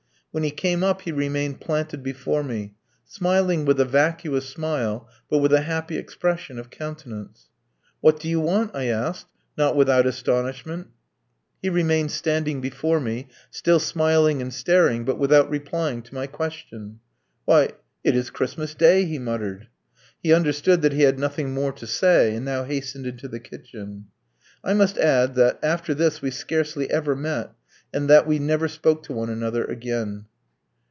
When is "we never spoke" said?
28.25-29.03